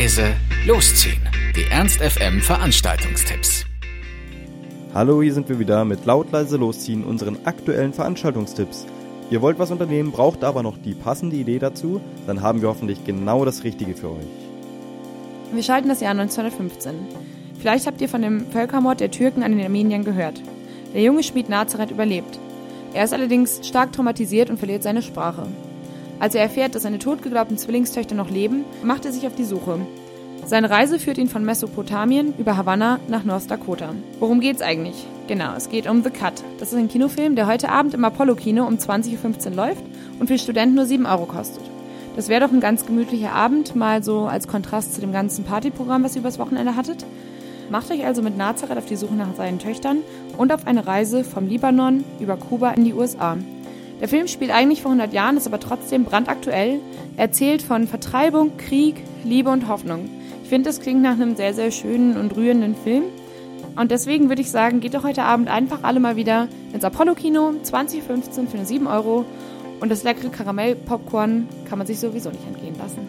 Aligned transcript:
leise, 0.00 0.34
losziehen. 0.66 1.20
Die 1.54 1.70
Ernst 1.70 2.00
FM 2.00 2.40
Veranstaltungstipps. 2.40 3.66
Hallo, 4.94 5.20
hier 5.20 5.34
sind 5.34 5.50
wir 5.50 5.58
wieder 5.58 5.84
mit 5.84 6.06
laut 6.06 6.32
leise 6.32 6.56
losziehen 6.56 7.04
unseren 7.04 7.36
aktuellen 7.44 7.92
Veranstaltungstipps. 7.92 8.86
Ihr 9.30 9.42
wollt 9.42 9.58
was 9.58 9.70
unternehmen, 9.70 10.10
braucht 10.10 10.42
aber 10.42 10.62
noch 10.62 10.78
die 10.78 10.94
passende 10.94 11.36
Idee 11.36 11.58
dazu, 11.58 12.00
dann 12.26 12.40
haben 12.40 12.62
wir 12.62 12.70
hoffentlich 12.70 13.04
genau 13.04 13.44
das 13.44 13.62
Richtige 13.62 13.94
für 13.94 14.12
euch. 14.12 14.26
Wir 15.52 15.62
schalten 15.62 15.90
das 15.90 16.00
Jahr 16.00 16.12
1915. 16.12 16.94
Vielleicht 17.58 17.86
habt 17.86 18.00
ihr 18.00 18.08
von 18.08 18.22
dem 18.22 18.50
Völkermord 18.50 19.00
der 19.00 19.10
Türken 19.10 19.42
an 19.42 19.52
den 19.52 19.60
Armeniern 19.62 20.04
gehört. 20.04 20.40
Der 20.94 21.02
junge 21.02 21.22
Schmied 21.22 21.50
Nazareth 21.50 21.90
überlebt. 21.90 22.38
Er 22.94 23.04
ist 23.04 23.12
allerdings 23.12 23.68
stark 23.68 23.92
traumatisiert 23.92 24.48
und 24.48 24.56
verliert 24.56 24.82
seine 24.82 25.02
Sprache. 25.02 25.46
Als 26.20 26.34
er 26.34 26.42
erfährt, 26.42 26.74
dass 26.74 26.82
seine 26.82 26.98
totgeglaubten 26.98 27.56
Zwillingstöchter 27.56 28.14
noch 28.14 28.30
leben, 28.30 28.64
macht 28.82 29.06
er 29.06 29.12
sich 29.12 29.26
auf 29.26 29.34
die 29.34 29.44
Suche. 29.44 29.80
Seine 30.44 30.68
Reise 30.68 30.98
führt 30.98 31.16
ihn 31.16 31.28
von 31.28 31.44
Mesopotamien 31.44 32.34
über 32.38 32.56
Havanna 32.56 33.00
nach 33.08 33.24
North 33.24 33.50
Dakota. 33.50 33.94
Worum 34.18 34.40
geht's 34.40 34.62
eigentlich? 34.62 35.06
Genau, 35.28 35.54
es 35.56 35.70
geht 35.70 35.88
um 35.88 36.02
The 36.02 36.10
Cut. 36.10 36.42
Das 36.58 36.72
ist 36.72 36.78
ein 36.78 36.88
Kinofilm, 36.88 37.36
der 37.36 37.46
heute 37.46 37.70
Abend 37.70 37.94
im 37.94 38.04
Apollo-Kino 38.04 38.66
um 38.66 38.74
20.15 38.74 39.46
Uhr 39.46 39.56
läuft 39.56 39.84
und 40.18 40.26
für 40.26 40.38
Studenten 40.38 40.74
nur 40.74 40.86
7 40.86 41.06
Euro 41.06 41.24
kostet. 41.24 41.62
Das 42.16 42.28
wäre 42.28 42.46
doch 42.46 42.52
ein 42.52 42.60
ganz 42.60 42.84
gemütlicher 42.84 43.32
Abend, 43.32 43.74
mal 43.74 44.02
so 44.02 44.26
als 44.26 44.46
Kontrast 44.46 44.94
zu 44.94 45.00
dem 45.00 45.12
ganzen 45.12 45.44
Partyprogramm, 45.44 46.04
was 46.04 46.16
ihr 46.16 46.20
übers 46.20 46.38
Wochenende 46.38 46.76
hattet. 46.76 47.06
Macht 47.70 47.90
euch 47.90 48.04
also 48.04 48.20
mit 48.20 48.36
Nazareth 48.36 48.78
auf 48.78 48.86
die 48.86 48.96
Suche 48.96 49.14
nach 49.14 49.34
seinen 49.36 49.60
Töchtern 49.60 49.98
und 50.36 50.52
auf 50.52 50.66
eine 50.66 50.86
Reise 50.86 51.22
vom 51.22 51.46
Libanon 51.46 52.04
über 52.18 52.36
Kuba 52.36 52.72
in 52.72 52.84
die 52.84 52.92
USA. 52.92 53.38
Der 54.00 54.08
Film 54.08 54.28
spielt 54.28 54.50
eigentlich 54.50 54.80
vor 54.80 54.92
100 54.92 55.12
Jahren, 55.12 55.36
ist 55.36 55.46
aber 55.46 55.60
trotzdem 55.60 56.04
brandaktuell. 56.04 56.80
Er 57.16 57.26
erzählt 57.26 57.60
von 57.60 57.86
Vertreibung, 57.86 58.56
Krieg, 58.56 58.96
Liebe 59.24 59.50
und 59.50 59.68
Hoffnung. 59.68 60.08
Ich 60.42 60.48
finde, 60.48 60.70
das 60.70 60.80
klingt 60.80 61.02
nach 61.02 61.12
einem 61.12 61.36
sehr, 61.36 61.52
sehr 61.52 61.70
schönen 61.70 62.16
und 62.16 62.34
rührenden 62.34 62.74
Film. 62.74 63.04
Und 63.76 63.90
deswegen 63.90 64.28
würde 64.28 64.40
ich 64.40 64.50
sagen, 64.50 64.80
geht 64.80 64.94
doch 64.94 65.04
heute 65.04 65.22
Abend 65.22 65.48
einfach 65.48 65.80
alle 65.82 66.00
mal 66.00 66.16
wieder 66.16 66.48
ins 66.72 66.82
Apollo-Kino, 66.82 67.54
2015 67.62 68.48
für 68.48 68.56
nur 68.56 68.66
7 68.66 68.86
Euro. 68.86 69.26
Und 69.80 69.90
das 69.90 70.02
leckere 70.02 70.30
Karamell-Popcorn 70.30 71.46
kann 71.68 71.78
man 71.78 71.86
sich 71.86 72.00
sowieso 72.00 72.30
nicht 72.30 72.46
entgehen 72.46 72.76
lassen. 72.78 73.06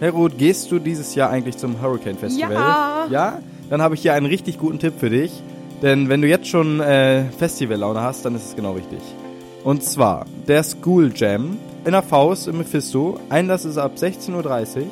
Herr 0.00 0.12
Ruth, 0.12 0.36
gehst 0.36 0.72
du 0.72 0.78
dieses 0.78 1.14
Jahr 1.14 1.30
eigentlich 1.30 1.58
zum 1.58 1.80
Hurricane 1.80 2.16
Festival? 2.16 2.52
Ja. 2.52 3.06
Ja? 3.10 3.38
Dann 3.70 3.80
habe 3.82 3.94
ich 3.94 4.02
hier 4.02 4.14
einen 4.14 4.26
richtig 4.26 4.58
guten 4.58 4.78
Tipp 4.78 4.94
für 4.98 5.10
dich. 5.10 5.42
Denn 5.82 6.08
wenn 6.08 6.22
du 6.22 6.28
jetzt 6.28 6.48
schon 6.48 6.80
äh, 6.80 7.24
Festivallaune 7.38 8.00
hast, 8.00 8.24
dann 8.24 8.34
ist 8.34 8.46
es 8.46 8.56
genau 8.56 8.72
richtig. 8.72 9.00
Und 9.64 9.84
zwar 9.84 10.26
der 10.48 10.62
School 10.64 11.12
Jam 11.14 11.56
in 11.84 11.92
der 11.92 12.02
Faust 12.02 12.48
im 12.48 12.58
Mephisto. 12.58 13.18
Einlass 13.28 13.64
ist 13.64 13.78
ab 13.78 13.92
16.30 13.96 14.76
Uhr. 14.76 14.86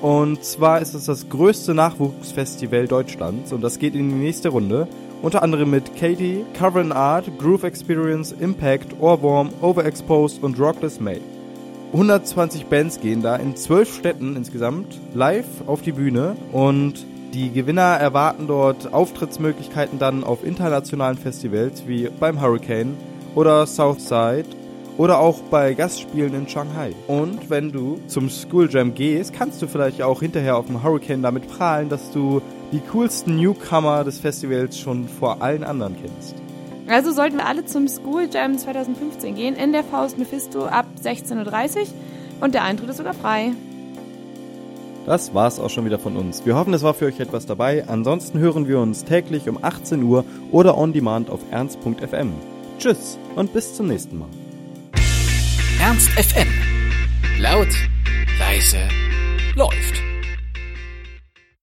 Und 0.00 0.42
zwar 0.44 0.80
ist 0.80 0.94
es 0.94 1.04
das 1.04 1.28
größte 1.28 1.74
Nachwuchsfestival 1.74 2.88
Deutschlands 2.88 3.52
und 3.52 3.60
das 3.60 3.78
geht 3.78 3.94
in 3.94 4.08
die 4.08 4.16
nächste 4.16 4.48
Runde. 4.48 4.88
Unter 5.22 5.44
anderem 5.44 5.70
mit 5.70 5.94
Katie, 5.94 6.44
Cover 6.58 6.80
and 6.80 6.92
Art, 6.92 7.30
Groove 7.38 7.62
Experience, 7.62 8.32
Impact, 8.32 9.00
Ohrwurm, 9.00 9.50
Overexposed 9.60 10.42
und 10.42 10.58
Rockless 10.58 10.98
May. 10.98 11.20
120 11.92 12.66
Bands 12.66 13.00
gehen 13.00 13.22
da 13.22 13.36
in 13.36 13.54
zwölf 13.54 13.94
Städten 13.94 14.34
insgesamt 14.34 14.98
live 15.14 15.46
auf 15.66 15.82
die 15.82 15.92
Bühne 15.92 16.34
und 16.50 17.06
die 17.34 17.52
Gewinner 17.52 17.82
erwarten 17.82 18.48
dort 18.48 18.92
Auftrittsmöglichkeiten 18.92 19.98
dann 19.98 20.24
auf 20.24 20.44
internationalen 20.44 21.16
Festivals 21.16 21.86
wie 21.86 22.08
beim 22.18 22.40
Hurricane 22.40 22.96
oder 23.34 23.66
Southside 23.66 24.46
oder 24.98 25.18
auch 25.18 25.40
bei 25.50 25.74
Gastspielen 25.74 26.34
in 26.34 26.48
Shanghai. 26.48 26.92
Und 27.06 27.48
wenn 27.50 27.72
du 27.72 27.98
zum 28.06 28.28
School 28.28 28.68
Jam 28.70 28.94
gehst, 28.94 29.32
kannst 29.32 29.62
du 29.62 29.66
vielleicht 29.66 30.02
auch 30.02 30.20
hinterher 30.20 30.56
auf 30.56 30.66
dem 30.66 30.82
Hurricane 30.82 31.22
damit 31.22 31.48
prahlen, 31.48 31.88
dass 31.88 32.10
du 32.10 32.42
die 32.72 32.80
coolsten 32.92 33.36
Newcomer 33.36 34.04
des 34.04 34.18
Festivals 34.18 34.78
schon 34.78 35.08
vor 35.08 35.42
allen 35.42 35.64
anderen 35.64 35.96
kennst. 36.00 36.34
Also 36.88 37.12
sollten 37.12 37.36
wir 37.36 37.46
alle 37.46 37.64
zum 37.64 37.88
School 37.88 38.28
Jam 38.30 38.58
2015 38.58 39.34
gehen, 39.34 39.54
in 39.54 39.72
der 39.72 39.84
Faust 39.84 40.18
Mephisto 40.18 40.66
ab 40.66 40.86
16.30 41.02 41.78
Uhr 41.78 41.86
und 42.40 42.54
der 42.54 42.64
Eintritt 42.64 42.90
ist 42.90 42.96
sogar 42.96 43.14
frei. 43.14 43.52
Das 45.06 45.34
war's 45.34 45.58
auch 45.58 45.70
schon 45.70 45.84
wieder 45.84 45.98
von 45.98 46.16
uns. 46.16 46.46
Wir 46.46 46.54
hoffen, 46.54 46.74
es 46.74 46.82
war 46.82 46.94
für 46.94 47.06
euch 47.06 47.18
etwas 47.18 47.46
dabei. 47.46 47.84
Ansonsten 47.88 48.38
hören 48.38 48.68
wir 48.68 48.78
uns 48.78 49.04
täglich 49.04 49.48
um 49.48 49.58
18 49.62 50.02
Uhr 50.02 50.24
oder 50.52 50.78
on 50.78 50.92
demand 50.92 51.28
auf 51.28 51.40
ernst.fm. 51.50 52.32
Tschüss 52.78 53.18
und 53.36 53.52
bis 53.52 53.74
zum 53.74 53.88
nächsten 53.88 54.18
Mal. 54.18 54.28
Ernst 55.80 56.10
FM. 56.10 56.48
Laut, 57.38 57.68
leise, 58.38 58.88
läuft. 59.56 60.11